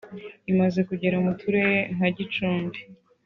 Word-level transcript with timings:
imaze 0.51 0.79
kugera 0.89 1.17
mu 1.25 1.31
turere 1.39 1.77
nka; 1.95 2.07
Gicumbi 2.17 2.79